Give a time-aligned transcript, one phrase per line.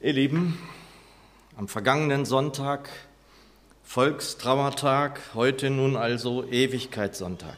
[0.00, 0.56] Ihr Lieben,
[1.56, 2.88] am vergangenen Sonntag,
[3.82, 7.56] Volkstrauertag, heute nun also Ewigkeitssonntag.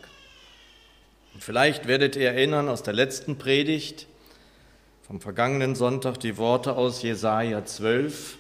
[1.35, 4.07] Und vielleicht werdet ihr erinnern aus der letzten Predigt
[5.03, 8.39] vom vergangenen Sonntag die Worte aus Jesaja 12.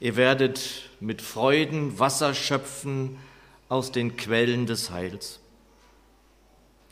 [0.00, 3.18] Ihr werdet mit Freuden Wasser schöpfen
[3.68, 5.38] aus den Quellen des Heils.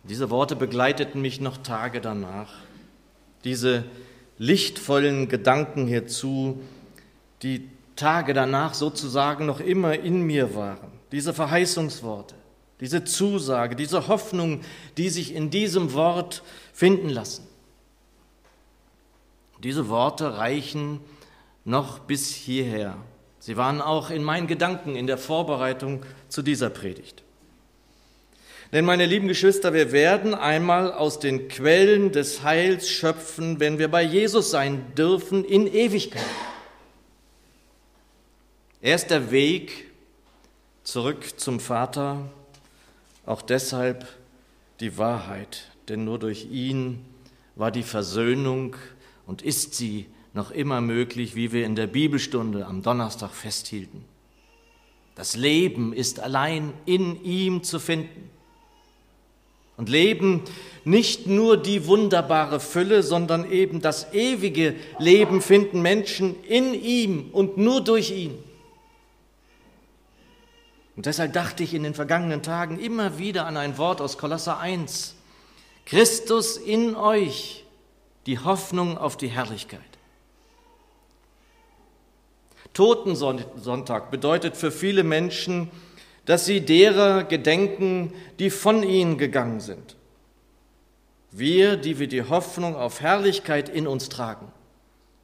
[0.04, 2.52] Diese Worte begleiteten mich noch Tage danach.
[3.42, 3.84] Diese
[4.40, 6.62] lichtvollen Gedanken hierzu,
[7.42, 10.90] die Tage danach sozusagen noch immer in mir waren.
[11.12, 12.34] Diese Verheißungsworte,
[12.80, 14.62] diese Zusage, diese Hoffnung,
[14.96, 16.42] die sich in diesem Wort
[16.72, 17.46] finden lassen.
[19.62, 21.00] Diese Worte reichen
[21.66, 22.96] noch bis hierher.
[23.40, 27.22] Sie waren auch in meinen Gedanken in der Vorbereitung zu dieser Predigt.
[28.72, 33.88] Denn meine lieben Geschwister, wir werden einmal aus den Quellen des Heils schöpfen, wenn wir
[33.88, 36.22] bei Jesus sein dürfen in Ewigkeit.
[38.80, 39.86] Er ist der Weg
[40.84, 42.30] zurück zum Vater,
[43.26, 44.06] auch deshalb
[44.78, 47.04] die Wahrheit, denn nur durch ihn
[47.56, 48.76] war die Versöhnung
[49.26, 54.04] und ist sie noch immer möglich, wie wir in der Bibelstunde am Donnerstag festhielten.
[55.16, 58.30] Das Leben ist allein in ihm zu finden
[59.80, 60.42] und leben
[60.84, 67.56] nicht nur die wunderbare Fülle, sondern eben das ewige Leben finden Menschen in ihm und
[67.56, 68.36] nur durch ihn.
[70.96, 74.58] Und deshalb dachte ich in den vergangenen Tagen immer wieder an ein Wort aus Kolosser
[74.58, 75.14] 1.
[75.86, 77.64] Christus in euch,
[78.26, 79.80] die Hoffnung auf die Herrlichkeit.
[82.74, 85.70] Totensonntag bedeutet für viele Menschen,
[86.26, 89.96] dass sie derer gedenken, die von ihnen gegangen sind.
[91.30, 94.50] Wir, die wir die Hoffnung auf Herrlichkeit in uns tragen,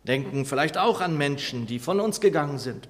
[0.05, 2.89] denken vielleicht auch an Menschen, die von uns gegangen sind.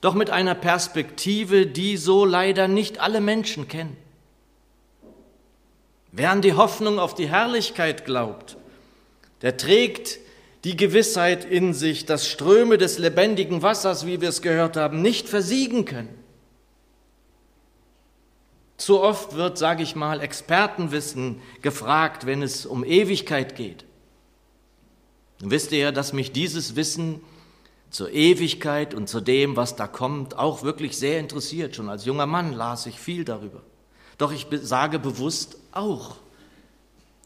[0.00, 3.96] Doch mit einer Perspektive, die so leider nicht alle Menschen kennen.
[6.12, 8.56] Wer an die Hoffnung auf die Herrlichkeit glaubt,
[9.42, 10.18] der trägt
[10.64, 15.28] die Gewissheit in sich, dass Ströme des lebendigen Wassers, wie wir es gehört haben, nicht
[15.28, 16.08] versiegen können.
[18.78, 23.84] Zu oft wird, sage ich mal, Expertenwissen gefragt, wenn es um Ewigkeit geht.
[25.40, 27.20] Dann wisst ihr ja, dass mich dieses Wissen
[27.90, 31.74] zur Ewigkeit und zu dem, was da kommt, auch wirklich sehr interessiert.
[31.76, 33.62] Schon als junger Mann las ich viel darüber.
[34.16, 36.16] Doch ich sage bewusst auch.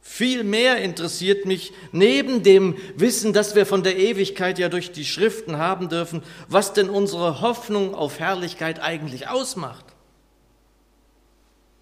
[0.01, 5.05] Viel mehr interessiert mich neben dem Wissen, das wir von der Ewigkeit ja durch die
[5.05, 9.92] Schriften haben dürfen, was denn unsere Hoffnung auf Herrlichkeit eigentlich ausmacht.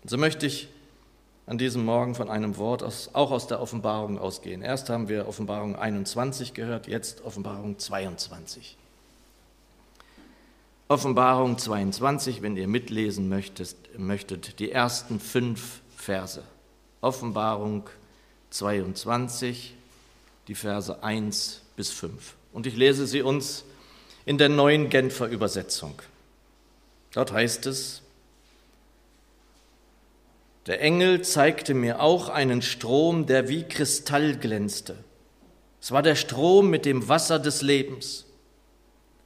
[0.05, 0.69] So möchte ich
[1.47, 4.63] an diesem Morgen von einem Wort aus, auch aus der Offenbarung ausgehen.
[4.63, 8.77] Erst haben wir Offenbarung 21 gehört, jetzt Offenbarung 22.
[10.89, 16.43] Offenbarung 22, wenn ihr mitlesen möchtet, möchtet die ersten fünf Verse.
[17.01, 17.89] Offenbarung
[18.51, 19.75] 22,
[20.49, 22.35] die Verse 1 bis 5.
[22.53, 23.65] Und ich lese sie uns
[24.25, 25.95] in der neuen Genfer Übersetzung.
[27.13, 28.00] Dort heißt es,
[30.67, 34.97] der Engel zeigte mir auch einen Strom, der wie Kristall glänzte.
[35.81, 38.27] Es war der Strom mit dem Wasser des Lebens.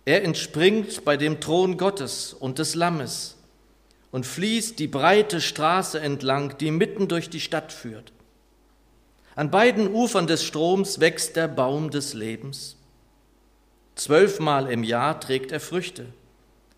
[0.05, 3.37] Er entspringt bei dem Thron Gottes und des Lammes
[4.13, 8.13] und fließt die breite Straße entlang, die mitten durch die Stadt führt.
[9.35, 12.77] An beiden Ufern des Stroms wächst der Baum des Lebens.
[13.97, 16.07] Zwölfmal im Jahr trägt er Früchte,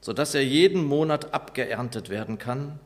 [0.00, 2.80] sodass er jeden Monat abgeerntet werden kann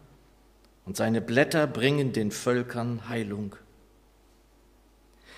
[0.90, 3.54] und seine Blätter bringen den Völkern Heilung.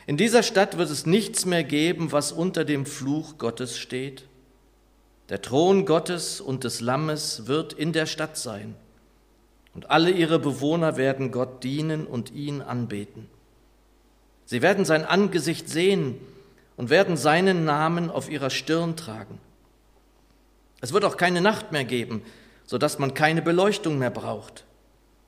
[0.06, 4.24] In dieser Stadt wird es nichts mehr geben, was unter dem Fluch Gottes steht.
[5.28, 8.76] Der Thron Gottes und des Lammes wird in der Stadt sein,
[9.74, 13.28] und alle ihre Bewohner werden Gott dienen und ihn anbeten.
[14.46, 16.18] Sie werden sein Angesicht sehen
[16.78, 19.38] und werden seinen Namen auf ihrer Stirn tragen.
[20.80, 22.22] Es wird auch keine Nacht mehr geben,
[22.64, 24.64] sodass man keine Beleuchtung mehr braucht.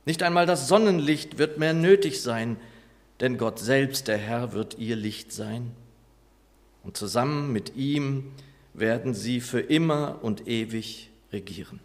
[0.05, 2.57] Nicht einmal das Sonnenlicht wird mehr nötig sein,
[3.19, 5.71] denn Gott selbst, der Herr, wird ihr Licht sein.
[6.83, 8.31] Und zusammen mit ihm
[8.73, 11.79] werden sie für immer und ewig regieren.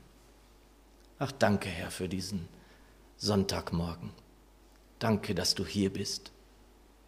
[1.18, 2.48] Ach, danke, Herr, für diesen
[3.16, 4.10] Sonntagmorgen.
[4.98, 6.30] Danke, dass du hier bist.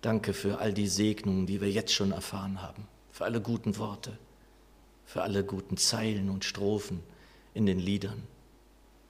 [0.00, 4.18] Danke für all die Segnungen, die wir jetzt schon erfahren haben, für alle guten Worte,
[5.04, 7.02] für alle guten Zeilen und Strophen
[7.52, 8.22] in den Liedern,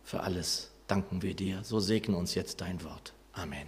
[0.03, 1.61] für alles danken wir dir.
[1.65, 3.15] So segne uns jetzt dein Wort.
[3.33, 3.67] Amen.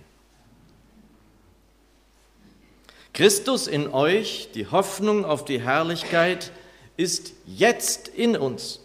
[3.14, 6.52] Christus in euch, die Hoffnung auf die Herrlichkeit,
[6.98, 8.80] ist jetzt in uns.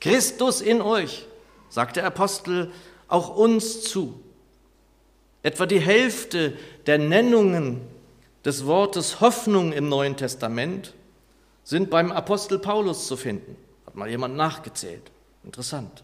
[0.00, 1.26] Christus in euch,
[1.68, 2.72] sagt der Apostel
[3.06, 4.20] auch uns zu.
[5.44, 6.54] Etwa die Hälfte
[6.86, 7.82] der Nennungen
[8.44, 10.92] des Wortes Hoffnung im Neuen Testament
[11.62, 13.56] sind beim Apostel Paulus zu finden.
[13.86, 15.12] Hat mal jemand nachgezählt.
[15.44, 16.02] Interessant.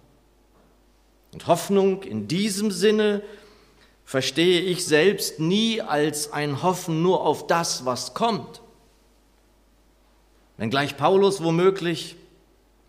[1.32, 3.22] Und Hoffnung in diesem Sinne
[4.04, 8.62] verstehe ich selbst nie als ein Hoffen nur auf das, was kommt.
[10.56, 12.16] Wenngleich Paulus womöglich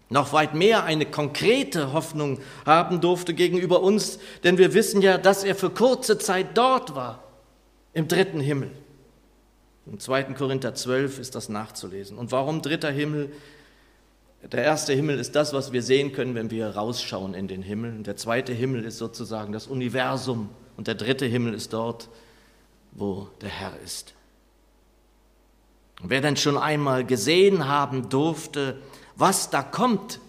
[0.09, 5.44] noch weit mehr eine konkrete Hoffnung haben durfte gegenüber uns, denn wir wissen ja, dass
[5.44, 7.24] er für kurze Zeit dort war,
[7.94, 8.71] im dritten Himmel.
[9.86, 10.24] Im 2.
[10.36, 12.18] Korinther 12 ist das nachzulesen.
[12.18, 13.31] Und warum dritter Himmel?
[14.41, 18.03] Der erste Himmel ist das, was wir sehen können, wenn wir rausschauen in den Himmel.
[18.03, 20.50] Der zweite Himmel ist sozusagen das Universum.
[20.77, 22.07] Und der dritte Himmel ist dort,
[22.91, 24.13] wo der Herr ist.
[26.01, 28.77] Wer denn schon einmal gesehen haben durfte,
[29.18, 30.21] was da kommt,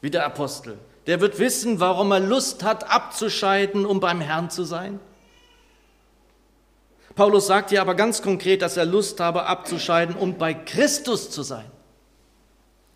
[0.00, 0.78] wie der Apostel,
[1.08, 5.00] der wird wissen, warum er Lust hat, abzuscheiden, um beim Herrn zu sein.
[7.16, 11.42] Paulus sagt hier aber ganz konkret, dass er Lust habe, abzuscheiden, um bei Christus zu
[11.42, 11.68] sein.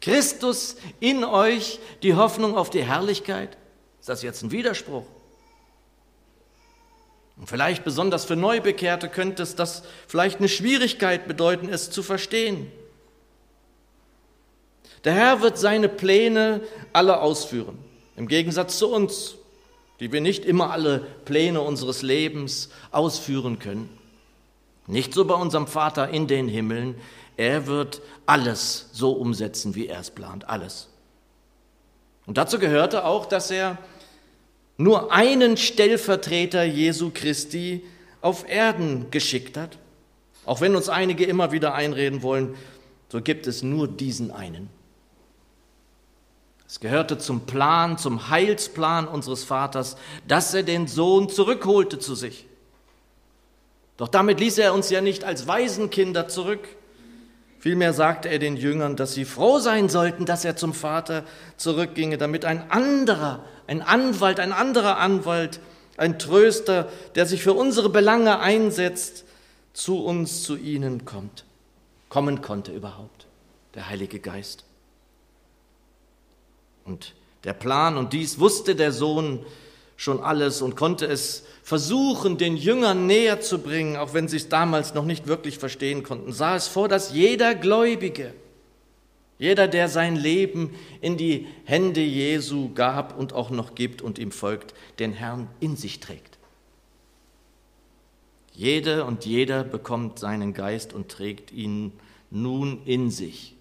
[0.03, 3.57] Christus in euch, die Hoffnung auf die Herrlichkeit.
[4.01, 5.05] Ist das jetzt ein Widerspruch?
[7.37, 12.71] Und vielleicht besonders für Neubekehrte könnte es das vielleicht eine Schwierigkeit bedeuten, es zu verstehen.
[15.05, 16.61] Der Herr wird seine Pläne
[16.93, 17.79] alle ausführen,
[18.17, 19.37] im Gegensatz zu uns,
[20.01, 23.89] die wir nicht immer alle Pläne unseres Lebens ausführen können.
[24.89, 26.97] Nicht so bei unserem Vater in den Himmeln,
[27.37, 30.89] er wird alles so umsetzen, wie er es plant, alles.
[32.27, 33.79] Und dazu gehörte auch, dass er
[34.77, 37.85] nur einen Stellvertreter Jesu Christi
[38.21, 39.79] auf Erden geschickt hat.
[40.45, 42.55] Auch wenn uns einige immer wieder einreden wollen,
[43.09, 44.71] so gibt es nur diesen einen.
[46.67, 49.97] Es gehörte zum Plan, zum Heilsplan unseres Vaters,
[50.27, 52.47] dass er den Sohn zurückholte zu sich.
[53.99, 56.67] Doch damit ließ er uns ja nicht als Waisenkinder zurück,
[57.63, 61.23] Vielmehr sagte er den Jüngern, dass sie froh sein sollten, dass er zum Vater
[61.57, 65.61] zurückginge, damit ein anderer, ein Anwalt, ein anderer Anwalt,
[65.97, 69.25] ein Tröster, der sich für unsere Belange einsetzt,
[69.75, 71.45] zu uns, zu ihnen kommt.
[72.09, 73.29] Kommen konnte überhaupt,
[73.77, 74.65] der Heilige Geist.
[76.85, 77.15] Und
[77.45, 79.47] der Plan, und dies wusste der Sohn
[80.03, 84.49] schon alles und konnte es versuchen, den Jüngern näher zu bringen, auch wenn sie es
[84.49, 88.35] damals noch nicht wirklich verstehen konnten, sah es vor, dass jeder Gläubige,
[89.39, 94.33] jeder, der sein Leben in die Hände Jesu gab und auch noch gibt und ihm
[94.33, 96.37] folgt, den Herrn in sich trägt.
[98.55, 101.93] Jede und jeder bekommt seinen Geist und trägt ihn
[102.29, 103.55] nun in sich,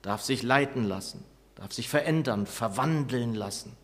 [0.00, 1.22] darf sich leiten lassen,
[1.54, 3.76] darf sich verändern, verwandeln lassen,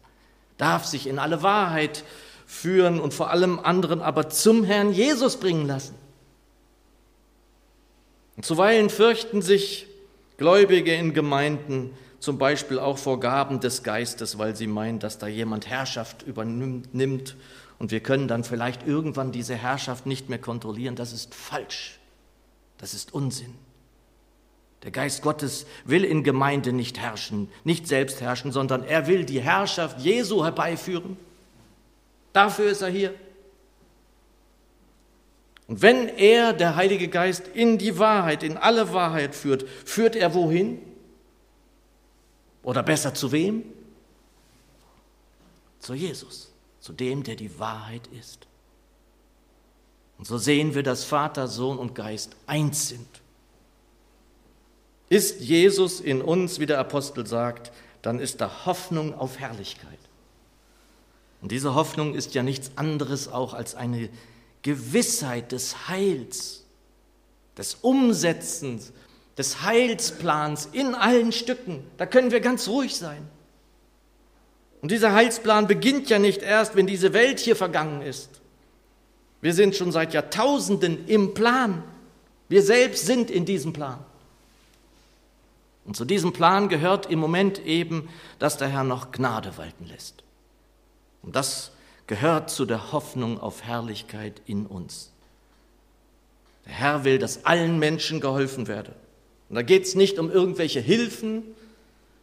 [0.58, 2.04] darf sich in alle Wahrheit
[2.46, 5.94] führen und vor allem anderen aber zum Herrn Jesus bringen lassen.
[8.36, 9.86] Und zuweilen fürchten sich
[10.36, 11.90] Gläubige in Gemeinden
[12.20, 17.36] zum Beispiel auch vor Gaben des Geistes, weil sie meinen, dass da jemand Herrschaft übernimmt
[17.78, 20.96] und wir können dann vielleicht irgendwann diese Herrschaft nicht mehr kontrollieren.
[20.96, 21.98] Das ist falsch.
[22.78, 23.54] Das ist Unsinn.
[24.82, 29.40] Der Geist Gottes will in Gemeinde nicht herrschen, nicht selbst herrschen, sondern er will die
[29.40, 31.16] Herrschaft Jesu herbeiführen.
[32.32, 33.14] Dafür ist er hier.
[35.66, 40.32] Und wenn er, der Heilige Geist, in die Wahrheit, in alle Wahrheit führt, führt er
[40.34, 40.80] wohin?
[42.62, 43.64] Oder besser zu wem?
[45.80, 48.46] Zu Jesus, zu dem, der die Wahrheit ist.
[50.16, 53.08] Und so sehen wir, dass Vater, Sohn und Geist eins sind.
[55.08, 57.72] Ist Jesus in uns, wie der Apostel sagt,
[58.02, 59.98] dann ist da Hoffnung auf Herrlichkeit.
[61.40, 64.10] Und diese Hoffnung ist ja nichts anderes auch als eine
[64.62, 66.64] Gewissheit des Heils,
[67.56, 68.92] des Umsetzens,
[69.36, 71.84] des Heilsplans in allen Stücken.
[71.96, 73.28] Da können wir ganz ruhig sein.
[74.80, 78.30] Und dieser Heilsplan beginnt ja nicht erst, wenn diese Welt hier vergangen ist.
[79.40, 81.82] Wir sind schon seit Jahrtausenden im Plan.
[82.48, 84.04] Wir selbst sind in diesem Plan.
[85.88, 90.22] Und zu diesem Plan gehört im Moment eben, dass der Herr noch Gnade walten lässt.
[91.22, 91.72] Und das
[92.06, 95.12] gehört zu der Hoffnung auf Herrlichkeit in uns.
[96.66, 98.94] Der Herr will, dass allen Menschen geholfen werde.
[99.48, 101.42] Und da geht es nicht um irgendwelche Hilfen,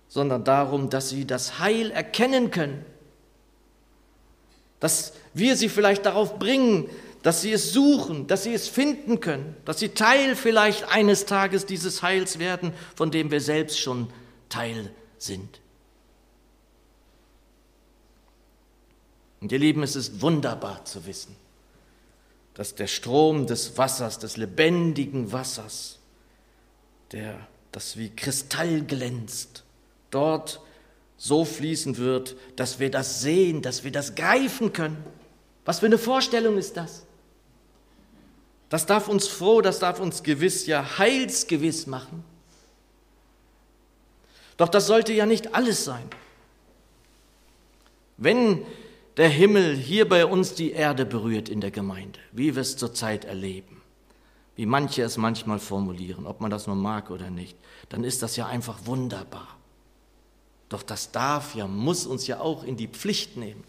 [0.09, 2.85] sondern darum, dass sie das Heil erkennen können.
[4.79, 6.87] Dass wir sie vielleicht darauf bringen,
[7.25, 11.65] dass sie es suchen, dass sie es finden können, dass sie Teil vielleicht eines Tages
[11.65, 14.11] dieses Heils werden, von dem wir selbst schon
[14.47, 15.59] Teil sind.
[19.41, 21.35] Und ihr Lieben, es ist wunderbar zu wissen,
[22.53, 25.97] dass der Strom des Wassers, des lebendigen Wassers,
[27.11, 29.63] der das wie Kristall glänzt,
[30.11, 30.61] dort
[31.17, 35.03] so fließen wird, dass wir das sehen, dass wir das greifen können.
[35.65, 37.04] Was für eine Vorstellung ist das?
[38.75, 42.25] Das darf uns froh, das darf uns gewiss, ja heilsgewiss machen.
[44.57, 46.09] Doch das sollte ja nicht alles sein.
[48.17, 48.65] Wenn
[49.15, 53.23] der Himmel hier bei uns die Erde berührt in der Gemeinde, wie wir es zurzeit
[53.23, 53.81] erleben,
[54.57, 58.35] wie manche es manchmal formulieren, ob man das nur mag oder nicht, dann ist das
[58.35, 59.47] ja einfach wunderbar.
[60.67, 63.63] Doch das darf ja, muss uns ja auch in die Pflicht nehmen.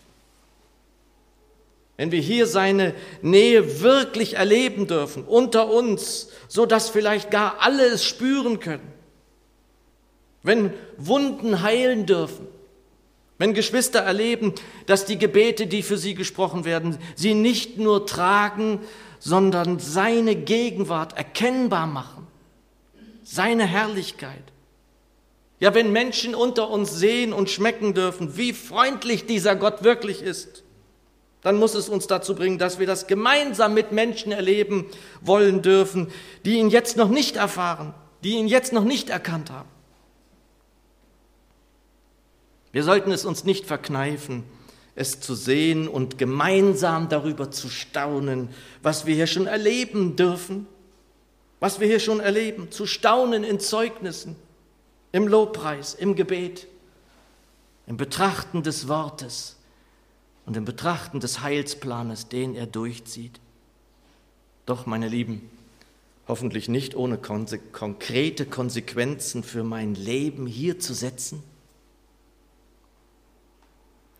[1.97, 7.87] Wenn wir hier seine Nähe wirklich erleben dürfen, unter uns, so dass vielleicht gar alle
[7.87, 8.93] es spüren können.
[10.43, 12.47] Wenn Wunden heilen dürfen.
[13.39, 14.55] Wenn Geschwister erleben,
[14.87, 18.81] dass die Gebete, die für sie gesprochen werden, sie nicht nur tragen,
[19.19, 22.27] sondern seine Gegenwart erkennbar machen.
[23.25, 24.45] Seine Herrlichkeit.
[25.59, 30.63] Ja, wenn Menschen unter uns sehen und schmecken dürfen, wie freundlich dieser Gott wirklich ist
[31.47, 34.87] dann muss es uns dazu bringen, dass wir das gemeinsam mit Menschen erleben
[35.21, 36.09] wollen dürfen,
[36.45, 39.69] die ihn jetzt noch nicht erfahren, die ihn jetzt noch nicht erkannt haben.
[42.73, 44.43] Wir sollten es uns nicht verkneifen,
[44.97, 48.49] es zu sehen und gemeinsam darüber zu staunen,
[48.83, 50.67] was wir hier schon erleben dürfen,
[51.61, 54.35] was wir hier schon erleben, zu staunen in Zeugnissen,
[55.13, 56.67] im Lobpreis, im Gebet,
[57.87, 59.56] im Betrachten des Wortes
[60.47, 63.41] und im Betrachten des Heilsplanes, den er durchzieht.
[64.65, 65.51] Doch, meine Lieben,
[66.29, 71.43] hoffentlich nicht ohne konse konkrete Konsequenzen für mein Leben hier zu setzen.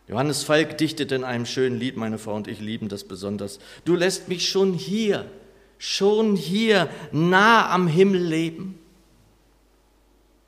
[0.07, 3.59] Johannes Falk dichtet in einem schönen Lied, meine Frau und ich lieben das besonders.
[3.83, 5.29] Du lässt mich schon hier,
[5.77, 8.79] schon hier nah am Himmel leben.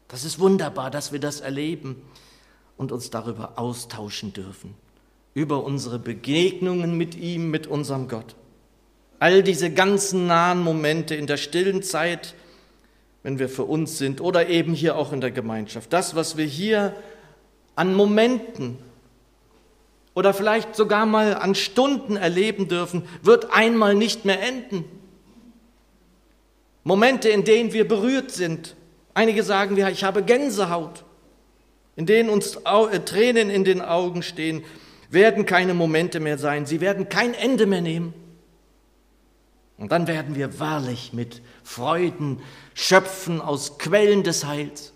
[0.07, 2.01] Das ist wunderbar, dass wir das erleben
[2.77, 4.75] und uns darüber austauschen dürfen
[5.33, 8.36] über unsere Begegnungen mit ihm, mit unserem Gott.
[9.19, 12.36] All diese ganzen nahen Momente in der stillen Zeit,
[13.24, 15.91] wenn wir für uns sind oder eben hier auch in der Gemeinschaft.
[15.91, 16.95] Das, was wir hier
[17.75, 18.77] an Momenten
[20.15, 24.86] oder vielleicht sogar mal an Stunden erleben dürfen, wird einmal nicht mehr enden.
[26.83, 28.75] Momente, in denen wir berührt sind.
[29.13, 31.03] Einige sagen, ich habe Gänsehaut,
[31.95, 34.63] in denen uns äh, Tränen in den Augen stehen
[35.09, 38.13] werden keine Momente mehr sein, sie werden kein Ende mehr nehmen.
[39.77, 42.41] Und dann werden wir wahrlich mit Freuden
[42.73, 44.93] schöpfen aus Quellen des Heils.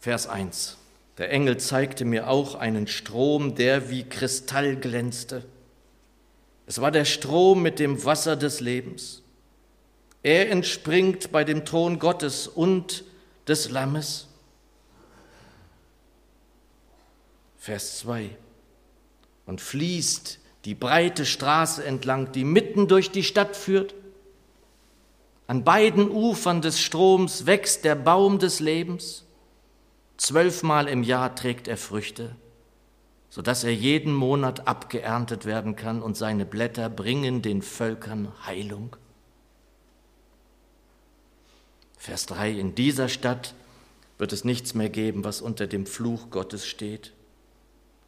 [0.00, 0.78] Vers 1.
[1.18, 5.44] Der Engel zeigte mir auch einen Strom, der wie Kristall glänzte.
[6.66, 9.22] Es war der Strom mit dem Wasser des Lebens.
[10.24, 13.04] Er entspringt bei dem Thron Gottes und
[13.46, 14.28] des Lammes.
[17.62, 18.36] Vers 2.
[19.46, 23.94] Und fließt die breite Straße entlang, die mitten durch die Stadt führt.
[25.46, 29.24] An beiden Ufern des Stroms wächst der Baum des Lebens.
[30.16, 32.34] Zwölfmal im Jahr trägt er Früchte,
[33.30, 38.96] sodass er jeden Monat abgeerntet werden kann und seine Blätter bringen den Völkern Heilung.
[41.96, 42.58] Vers 3.
[42.58, 43.54] In dieser Stadt
[44.18, 47.12] wird es nichts mehr geben, was unter dem Fluch Gottes steht.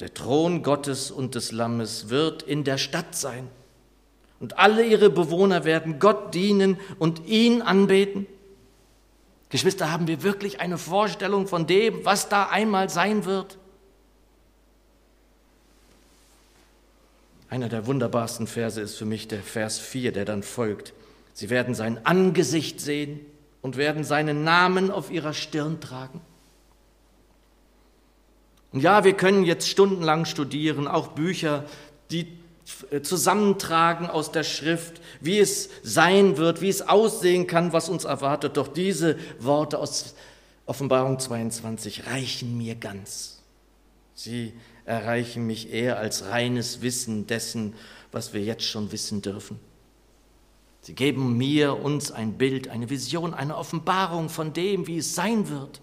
[0.01, 3.49] Der Thron Gottes und des Lammes wird in der Stadt sein.
[4.41, 8.27] Und alle ihre Bewohner werden Gott dienen und ihn anbeten.
[9.49, 13.57] Geschwister, haben wir wirklich eine Vorstellung von dem, was da einmal sein wird?
[17.49, 20.93] Einer der wunderbarsten Verse ist für mich der Vers 4, der dann folgt.
[21.35, 23.21] Sie werden sein Angesicht sehen
[23.63, 26.21] und werden seinen Namen auf ihrer Stirn tragen.
[28.75, 31.65] Und ja, wir können jetzt stundenlang studieren, auch Bücher,
[32.11, 32.27] die
[32.91, 38.03] äh, zusammentragen aus der Schrift, wie es sein wird, wie es aussehen kann, was uns
[38.03, 38.57] erwartet.
[38.57, 40.17] Doch diese Worte aus
[40.67, 43.43] Offenbarung 22 reichen mir ganz.
[44.17, 44.53] Sie
[44.87, 47.75] erreichen mich eher als reines Wissen dessen,
[48.11, 49.61] was wir jetzt schon wissen dürfen.
[50.81, 55.49] Sie geben mir, uns ein Bild, eine Vision, eine Offenbarung von dem, wie es sein
[55.49, 55.81] wird.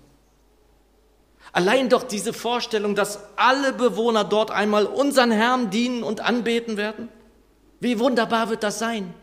[1.53, 7.09] Allein doch diese Vorstellung, dass alle Bewohner dort einmal unseren Herrn dienen und anbeten werden.
[7.79, 9.13] Wie wunderbar wird das sein?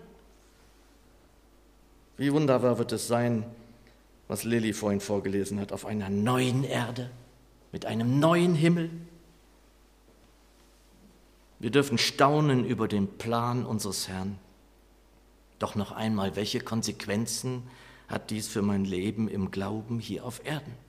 [2.16, 3.44] Wie wunderbar wird es sein,
[4.26, 7.10] was Lilly vorhin vorgelesen hat, auf einer neuen Erde,
[7.72, 8.90] mit einem neuen Himmel.
[11.60, 14.38] Wir dürfen staunen über den Plan unseres Herrn.
[15.58, 17.62] Doch noch einmal, welche Konsequenzen
[18.08, 20.87] hat dies für mein Leben im Glauben hier auf Erden?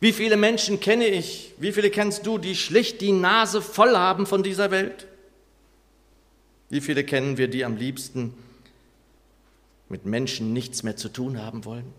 [0.00, 4.26] Wie viele Menschen kenne ich, wie viele kennst du, die schlicht die Nase voll haben
[4.26, 5.06] von dieser Welt?
[6.68, 8.34] Wie viele kennen wir, die am liebsten
[9.88, 11.92] mit Menschen nichts mehr zu tun haben wollen?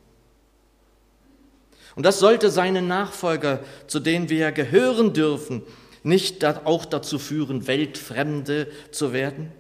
[1.96, 5.63] Und das sollte seine Nachfolger, zu denen wir ja gehören dürfen,
[6.04, 9.51] nicht auch dazu führen, Weltfremde zu werden?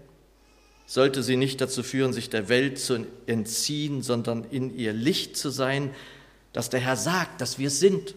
[0.85, 5.49] Sollte sie nicht dazu führen, sich der Welt zu entziehen, sondern in ihr Licht zu
[5.49, 5.89] sein,
[6.53, 8.13] das der Herr sagt, dass wir sind?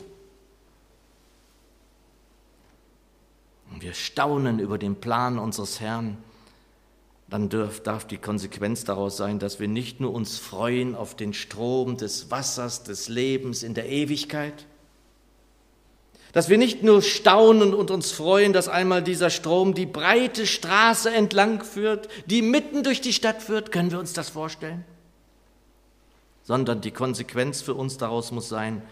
[3.71, 6.19] Und wir staunen über den Plan unseres Herrn,
[7.29, 11.33] dann darf, darf die Konsequenz daraus sein, dass wir nicht nur uns freuen auf den
[11.33, 14.67] Strom des Wassers, des Lebens in der Ewigkeit,
[16.33, 21.11] dass wir nicht nur staunen und uns freuen, dass einmal dieser Strom die breite Straße
[21.11, 24.85] entlang führt, die mitten durch die Stadt führt, können wir uns das vorstellen?
[26.45, 28.83] Sondern die Konsequenz für uns daraus muss sein,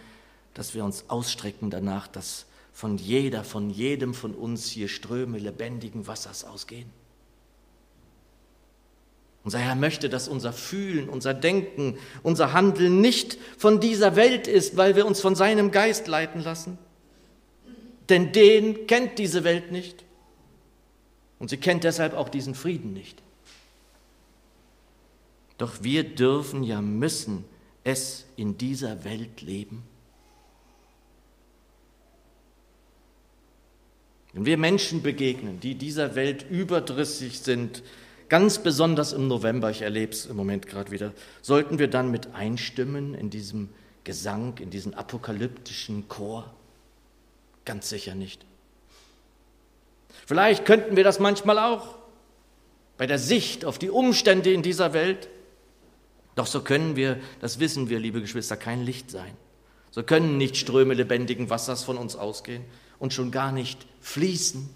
[0.55, 6.07] dass wir uns ausstrecken danach, dass von jeder, von jedem von uns hier Ströme lebendigen
[6.07, 6.91] Wassers ausgehen.
[9.45, 14.77] Unser Herr möchte, dass unser Fühlen, unser Denken, unser Handeln nicht von dieser Welt ist,
[14.77, 16.77] weil wir uns von seinem Geist leiten lassen.
[18.09, 20.05] Denn den kennt diese Welt nicht.
[21.39, 23.23] Und sie kennt deshalb auch diesen Frieden nicht.
[25.57, 27.45] Doch wir dürfen ja müssen
[27.85, 29.83] es in dieser Welt leben.
[34.39, 37.83] Wenn wir Menschen begegnen, die dieser Welt überdrüssig sind,
[38.29, 42.35] ganz besonders im November, ich erlebe es im Moment gerade wieder, sollten wir dann mit
[42.35, 43.69] einstimmen in diesem
[44.05, 46.55] Gesang, in diesen apokalyptischen Chor?
[47.65, 48.47] Ganz sicher nicht.
[50.25, 51.97] Vielleicht könnten wir das manchmal auch
[52.97, 55.29] bei der Sicht auf die Umstände in dieser Welt.
[56.37, 59.33] Doch so können wir, das wissen wir, liebe Geschwister, kein Licht sein.
[59.91, 62.63] So können nicht Ströme lebendigen Wassers von uns ausgehen
[62.99, 64.69] und schon gar nicht fließen.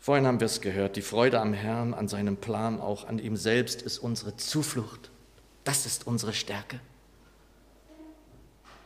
[0.00, 3.36] Vorhin haben wir es gehört, die Freude am Herrn, an seinem Plan, auch an ihm
[3.36, 5.10] selbst ist unsere Zuflucht.
[5.64, 6.78] Das ist unsere Stärke.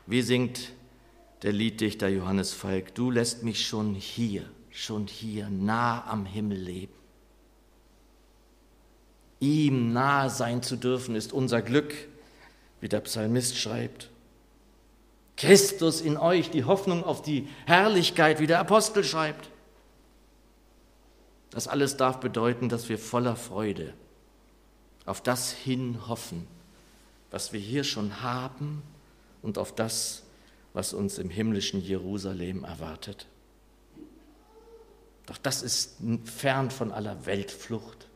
[0.07, 0.73] Wie singt
[1.43, 6.95] der Lieddichter Johannes Falk, du lässt mich schon hier, schon hier nah am Himmel leben.
[9.41, 11.95] Ihm nahe sein zu dürfen, ist unser Glück,
[12.81, 14.11] wie der Psalmist schreibt.
[15.39, 19.49] Christus in euch, die Hoffnung auf die Herrlichkeit, wie der Apostel schreibt.
[21.51, 23.95] Das alles darf bedeuten, dass wir voller Freude
[25.07, 26.47] auf das hin hoffen,
[27.31, 28.83] was wir hier schon haben
[29.41, 30.25] und auf das,
[30.75, 33.27] was uns im himmlischen Jerusalem erwartet.
[35.27, 38.09] Doch das ist fern von aller Weltflucht,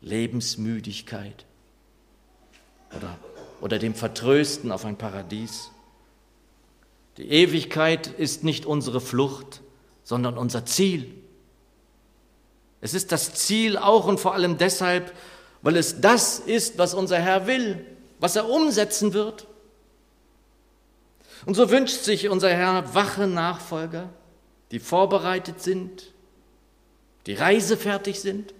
[0.00, 1.44] Lebensmüdigkeit
[2.96, 3.18] oder,
[3.60, 5.70] oder dem Vertrösten auf ein Paradies.
[7.18, 9.60] Die Ewigkeit ist nicht unsere Flucht,
[10.04, 11.12] sondern unser Ziel.
[12.80, 15.12] Es ist das Ziel auch und vor allem deshalb,
[15.60, 17.84] weil es das ist, was unser Herr will,
[18.20, 19.48] was er umsetzen wird.
[21.44, 24.10] Und so wünscht sich unser Herr wache Nachfolger,
[24.70, 26.12] die vorbereitet sind,
[27.26, 28.54] die reisefertig sind.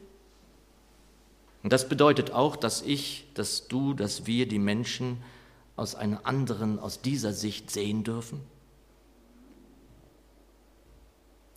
[1.63, 5.23] Und das bedeutet auch, dass ich, dass du, dass wir die Menschen
[5.79, 8.41] aus einer anderen, aus dieser Sicht sehen dürfen?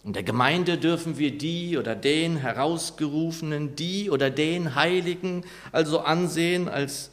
[0.03, 6.67] In der Gemeinde dürfen wir die oder den Herausgerufenen, die oder den Heiligen also ansehen
[6.67, 7.11] als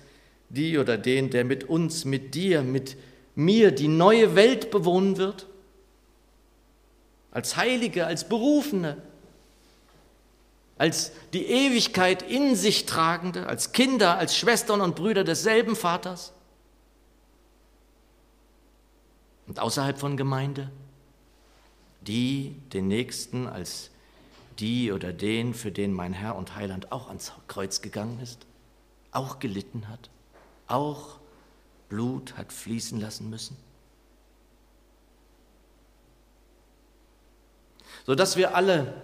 [0.49, 2.97] die oder den, der mit uns, mit dir, mit
[3.35, 5.47] mir die neue Welt bewohnen wird?
[7.31, 8.97] Als Heilige, als Berufene,
[10.79, 16.33] als die Ewigkeit in sich tragende, als Kinder, als Schwestern und Brüder desselben Vaters?
[19.49, 20.71] Und außerhalb von Gemeinde?
[22.03, 23.91] Die den Nächsten als
[24.59, 28.47] die oder den, für den mein Herr und Heiland auch ans Kreuz gegangen ist,
[29.11, 30.11] auch gelitten hat,
[30.67, 31.19] auch
[31.89, 33.57] Blut hat fließen lassen müssen?
[38.07, 38.95] Sodass wir alle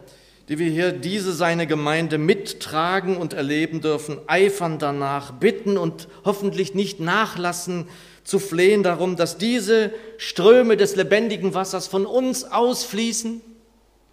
[0.49, 6.75] die wir hier diese seine Gemeinde mittragen und erleben dürfen, eifern danach, bitten und hoffentlich
[6.75, 7.89] nicht nachlassen
[8.25, 13.43] zu flehen darum, dass diese Ströme des lebendigen Wassers von uns ausfließen,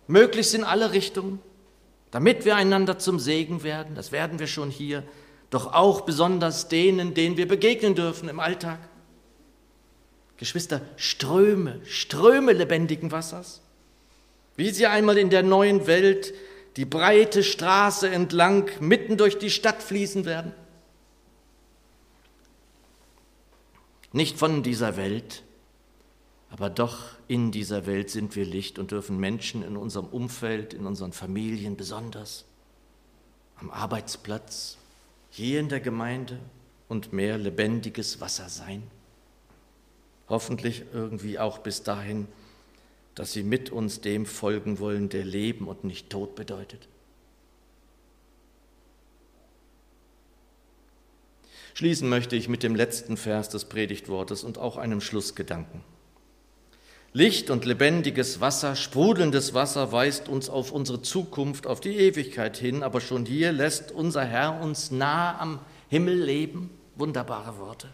[0.07, 1.39] möglichst in alle Richtungen,
[2.11, 5.03] damit wir einander zum Segen werden, das werden wir schon hier,
[5.49, 8.79] doch auch besonders denen, denen wir begegnen dürfen im Alltag.
[10.37, 13.61] Geschwister, Ströme, Ströme lebendigen Wassers,
[14.57, 16.33] wie sie einmal in der neuen Welt
[16.77, 20.53] die breite Straße entlang mitten durch die Stadt fließen werden.
[24.13, 25.43] Nicht von dieser Welt,
[26.49, 30.85] aber doch in dieser Welt sind wir Licht und dürfen Menschen in unserem Umfeld, in
[30.85, 32.43] unseren Familien besonders,
[33.55, 34.77] am Arbeitsplatz,
[35.29, 36.39] hier in der Gemeinde
[36.89, 38.83] und mehr lebendiges Wasser sein.
[40.27, 42.27] Hoffentlich irgendwie auch bis dahin,
[43.15, 46.89] dass sie mit uns dem folgen wollen, der Leben und nicht Tod bedeutet.
[51.73, 55.83] Schließen möchte ich mit dem letzten Vers des Predigtwortes und auch einem Schlussgedanken.
[57.13, 62.83] Licht und lebendiges Wasser, sprudelndes Wasser weist uns auf unsere Zukunft, auf die Ewigkeit hin,
[62.83, 66.69] aber schon hier lässt unser Herr uns nah am Himmel leben.
[66.95, 67.89] Wunderbare Worte.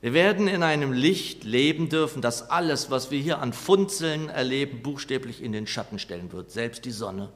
[0.00, 4.82] Wir werden in einem Licht leben dürfen, das alles, was wir hier an Funzeln erleben,
[4.82, 7.30] buchstäblich in den Schatten stellen wird, selbst die Sonne.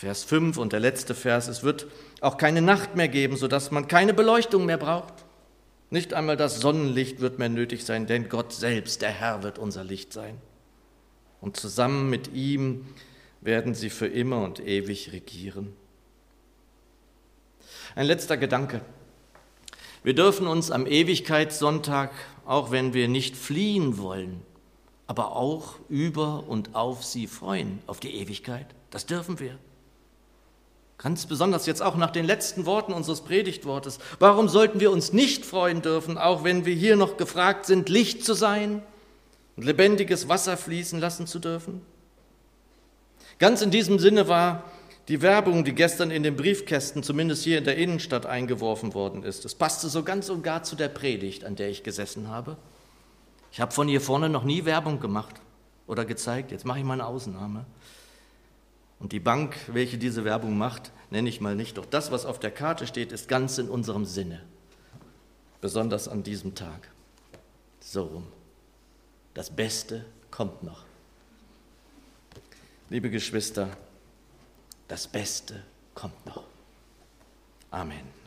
[0.00, 1.86] Vers 5 und der letzte Vers, es wird
[2.22, 5.12] auch keine Nacht mehr geben, sodass man keine Beleuchtung mehr braucht.
[5.90, 9.84] Nicht einmal das Sonnenlicht wird mehr nötig sein, denn Gott selbst, der Herr, wird unser
[9.84, 10.38] Licht sein.
[11.42, 12.86] Und zusammen mit ihm
[13.42, 15.74] werden sie für immer und ewig regieren.
[17.94, 18.80] Ein letzter Gedanke.
[20.02, 22.10] Wir dürfen uns am Ewigkeitssonntag,
[22.46, 24.40] auch wenn wir nicht fliehen wollen,
[25.06, 28.66] aber auch über und auf sie freuen, auf die Ewigkeit.
[28.88, 29.58] Das dürfen wir.
[31.02, 34.00] Ganz besonders jetzt auch nach den letzten Worten unseres Predigtwortes.
[34.18, 38.22] Warum sollten wir uns nicht freuen dürfen, auch wenn wir hier noch gefragt sind, Licht
[38.22, 38.82] zu sein
[39.56, 41.80] und lebendiges Wasser fließen lassen zu dürfen?
[43.38, 44.64] Ganz in diesem Sinne war
[45.08, 49.46] die Werbung, die gestern in den Briefkästen, zumindest hier in der Innenstadt, eingeworfen worden ist.
[49.46, 52.58] Es passte so ganz und gar zu der Predigt, an der ich gesessen habe.
[53.52, 55.36] Ich habe von hier vorne noch nie Werbung gemacht
[55.86, 56.52] oder gezeigt.
[56.52, 57.64] Jetzt mache ich mal eine Ausnahme.
[59.00, 61.78] Und die Bank, welche diese Werbung macht, nenne ich mal nicht.
[61.78, 64.42] Doch das, was auf der Karte steht, ist ganz in unserem Sinne.
[65.60, 66.90] Besonders an diesem Tag.
[67.80, 68.26] So rum.
[69.34, 70.84] Das Beste kommt noch.
[72.90, 73.68] Liebe Geschwister,
[74.86, 75.62] das Beste
[75.94, 76.44] kommt noch.
[77.70, 78.19] Amen.